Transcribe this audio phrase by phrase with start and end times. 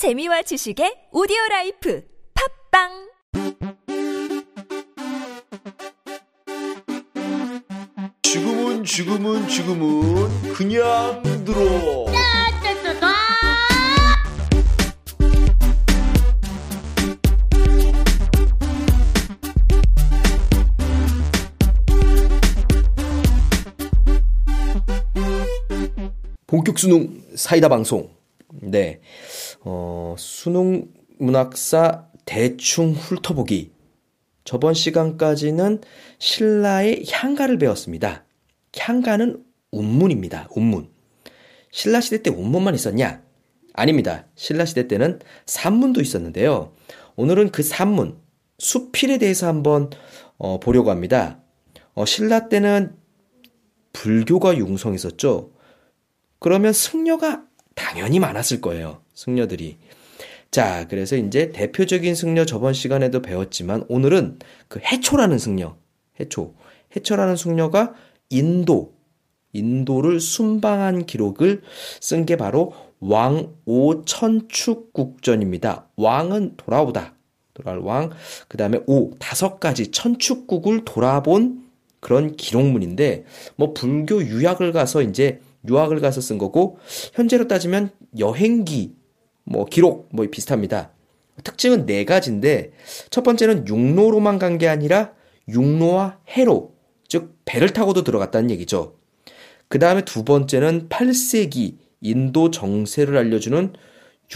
[0.00, 2.02] 재미와 지식의 오디오 라이프
[2.72, 2.88] 팝빵!
[8.22, 12.06] 지금은 지금은 지금은 그냥 들어.
[26.46, 28.19] 본격 수능 사이다 방송
[28.52, 29.00] 네
[29.60, 30.88] 어, 수능
[31.18, 33.72] 문학사 대충 훑어보기
[34.44, 35.80] 저번 시간까지는
[36.18, 38.24] 신라의 향가를 배웠습니다.
[38.76, 40.48] 향가는 운문입니다.
[40.54, 40.90] 운문.
[41.70, 43.22] 신라 시대 때 운문만 있었냐?
[43.74, 44.26] 아닙니다.
[44.34, 46.72] 신라 시대 때는 산문도 있었는데요.
[47.16, 48.18] 오늘은 그 산문,
[48.58, 49.90] 수필에 대해서 한번
[50.36, 51.40] 어, 보려고 합니다.
[51.94, 52.96] 어, 신라 때는
[53.92, 55.52] 불교가 융성했었죠.
[56.38, 57.44] 그러면 승려가
[57.80, 59.00] 당연히 많았을 거예요.
[59.14, 59.78] 승려들이.
[60.50, 65.78] 자, 그래서 이제 대표적인 승려 저번 시간에도 배웠지만 오늘은 그 해초라는 승려,
[66.18, 66.54] 해초.
[66.94, 67.94] 해초라는 승려가
[68.28, 68.92] 인도,
[69.52, 71.62] 인도를 순방한 기록을
[72.00, 75.88] 쓴 게 바로 왕오천축국전입니다.
[75.96, 77.14] 왕은 돌아오다.
[77.54, 78.10] 돌아올 왕.
[78.48, 81.64] 그 다음에 오, 다섯 가지 천축국을 돌아본
[82.00, 83.24] 그런 기록문인데,
[83.56, 86.78] 뭐 불교 유학을 가서 이제 유학을 가서 쓴 거고,
[87.14, 88.94] 현재로 따지면 여행기
[89.44, 90.92] 뭐 기록 뭐 비슷합니다.
[91.42, 92.72] 특징은 네 가지인데
[93.10, 95.12] 첫 번째는 육로로만 간 게 아니라
[95.48, 96.74] 육로와 해로
[97.08, 98.96] 즉 배를 타고도 들어갔다는 얘기죠.
[99.68, 103.72] 그 다음에 두 번째는 8세기 인도 정세를 알려주는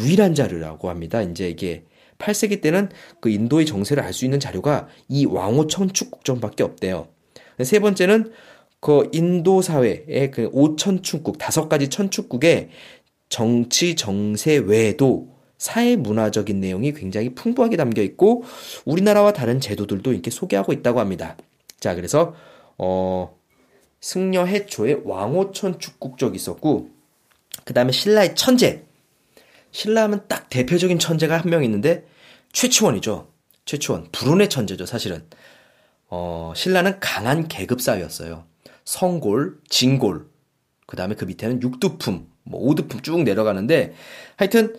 [0.00, 1.20] 유일한 자료라고 합니다.
[1.22, 1.84] 이제 이게
[2.18, 2.88] 8세기 때는
[3.20, 7.08] 그 인도의 정세를 알 수 있는 자료가 이 왕호 천 축국전밖에 없대요.
[7.62, 8.32] 세 번째는
[8.84, 12.68] 그 인도 사회의 그 오천축국 다섯 가지 천축국에
[13.30, 18.44] 정치 정세 외에도 사회 문화적인 내용이 굉장히 풍부하게 담겨 있고
[18.84, 21.38] 우리나라와 다른 제도들도 이렇게 소개하고 있다고 합니다.
[21.80, 22.34] 자, 그래서
[22.76, 23.34] 어
[24.02, 26.90] 승려 해초에 왕호천 축국적 있었고
[27.64, 28.82] 그다음에 신라의 천재.
[29.70, 32.04] 신라하면 딱 대표적인 천재가 한 명 있는데
[32.52, 33.28] 최치원이죠.
[33.64, 34.08] 최치원.
[34.12, 35.24] 불운의 천재죠, 사실은.
[36.10, 38.44] 어, 신라는 강한 계급 사회였어요.
[38.84, 40.28] 성골, 진골,
[40.86, 43.94] 그 다음에 그 밑에는 육두품, 뭐 오두품 쭉 내려가는데
[44.36, 44.76] 하여튼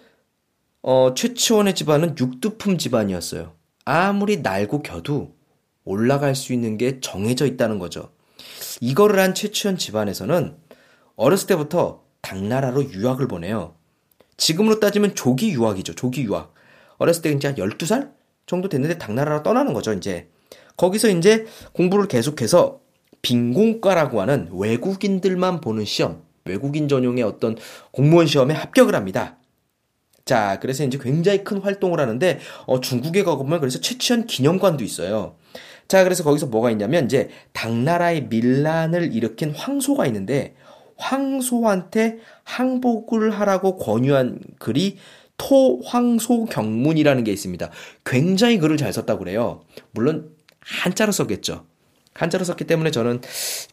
[0.82, 3.54] 어, 최치원의 집안은 육두품 집안이었어요.
[3.86, 5.36] 아무리 날고 겨도
[5.84, 8.12] 올라갈 수 있는 게 정해져 있다는 거죠.
[8.82, 10.56] 이거를 한 최치원 집안에서는
[11.16, 13.76] 어렸을 때부터 당나라로 유학을 보내요.
[14.38, 15.96] 지금으로 따지면 조기 유학이죠.
[15.96, 16.54] 조기 유학.
[16.98, 18.12] 어렸을 때 이제 한 12살
[18.46, 20.30] 정도 됐는데 당나라로 떠나는 거죠, 이제.
[20.78, 22.82] 거기서 이제 공부를 계속해서
[23.26, 27.58] 빈공과라고 하는 외국인들만 보는 시험, 외국인 전용의 어떤
[27.90, 29.40] 공무원 시험에 합격을 합니다.
[30.26, 35.38] 자, 그래서 이제 굉장히 큰 활동을 하는데, 어, 중국에 가보면 그래서 최치현 기념관도 있어요.
[35.88, 40.56] 자, 그래서 거기서 뭐가 있냐면, 이제, 당나라의 밀란을 일으킨 황소가 있는데,
[40.98, 44.98] 황소한테 항복을 하라고 권유한 글이
[45.38, 47.72] 토황소 경문이라는 게 있습니다.
[48.06, 49.64] 굉장히 글을 잘 썼다고 그래요.
[49.94, 51.66] 물론, 한자로 썼겠죠.
[52.16, 53.22] 한자로 썼기 때문에 저는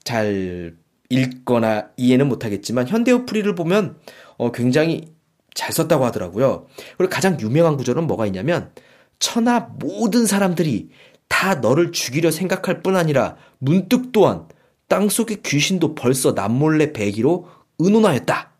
[0.04, 0.76] 잘
[1.08, 3.96] 읽거나 이해는 못하겠지만 현대어풀이를 보면
[4.36, 5.12] 어, 굉장히
[5.54, 6.66] 잘 썼다고 하더라고요.
[6.96, 8.72] 그리고 가장 유명한 구절은 뭐가 있냐면
[9.18, 10.90] 천하 모든 사람들이
[11.28, 14.48] 다 너를 죽이려 생각할 뿐 아니라 문득 또한
[14.88, 17.48] 땅속의 귀신도 벌써 남몰래 배기로
[17.78, 18.52] 의논하였다.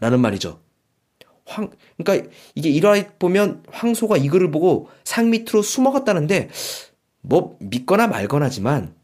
[0.00, 0.60] 라는 말이죠.
[1.44, 6.48] 황, 그러니까 이게 일화 보면 황소가 이 글을 보고 상 밑으로 숨어갔다는데
[7.20, 8.94] 뭐 믿거나 말거나지만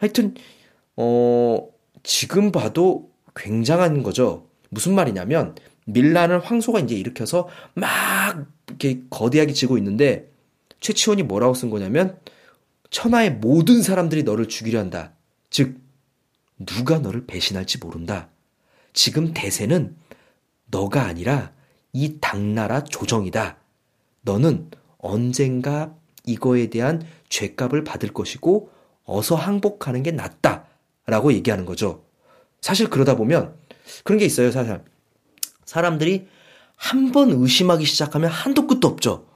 [0.00, 0.34] 하여튼
[0.96, 1.68] 어
[2.02, 4.48] 지금 봐도 굉장한 거죠.
[4.70, 10.30] 무슨 말이냐면 밀란을 황소가 이제 일으켜서 막 이렇게 거대하게 지고 있는데
[10.80, 12.18] 최치원이 뭐라고 쓴 거냐면
[12.88, 15.12] 천하의 모든 사람들이 너를 죽이려 한다.
[15.50, 15.78] 즉
[16.58, 18.30] 누가 너를 배신할지 모른다.
[18.92, 19.96] 지금 대세는
[20.66, 21.52] 너가 아니라
[21.92, 23.58] 이 당나라 조정이다.
[24.22, 25.94] 너는 언젠가
[26.24, 28.70] 이거에 대한 죄값을 받을 것이고
[29.10, 30.66] 어서 항복하는 게 낫다.
[31.06, 32.04] 라고 얘기하는 거죠.
[32.60, 33.56] 사실 그러다 보면
[34.04, 34.80] 그런 게 있어요, 사실.
[35.64, 36.28] 사람들이
[36.76, 39.26] 한 번 의심하기 시작하면 한도 끝도 없죠.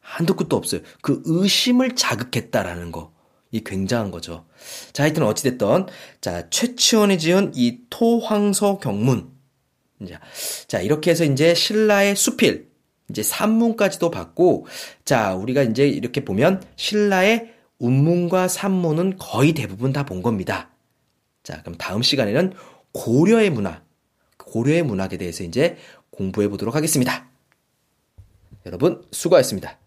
[0.00, 0.80] 한도 끝도 없어요.
[1.02, 3.12] 그 의심을 자극했다라는 거.
[3.50, 4.46] 이 굉장한 거죠.
[4.92, 5.88] 자, 하여튼 어찌됐던,
[6.20, 9.30] 자, 최치원이 지은 이 토황서 경문.
[10.68, 12.68] 자, 이렇게 해서 이제 신라의 수필,
[13.10, 14.66] 이제 산문까지도 받고,
[15.04, 20.70] 자, 우리가 이제 이렇게 보면 신라의 운문과 산문은 거의 대부분 다 본 겁니다.
[21.42, 22.52] 자, 그럼 다음 시간에는
[22.92, 23.82] 고려의 문화,
[24.38, 25.76] 고려의 문학에 대해서 이제
[26.10, 27.28] 공부해 보도록 하겠습니다.
[28.64, 29.78] 여러분 수고하셨습니다.